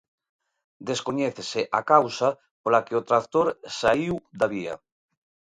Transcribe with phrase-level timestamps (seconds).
[0.89, 2.29] Descoñécese a causa
[2.61, 3.47] pola que o tractor
[3.79, 4.73] saíu da vía.